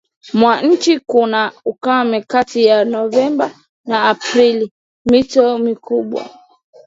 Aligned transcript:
mwa 0.33 0.61
nchi 0.61 0.99
kuna 0.99 1.51
ukame 1.65 2.21
kati 2.21 2.65
ya 2.65 2.85
Novemba 2.85 3.51
na 3.85 4.09
Aprili 4.09 4.71
Mito 5.05 5.57
mikubwa 5.57 6.29